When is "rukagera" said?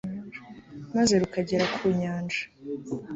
1.21-1.65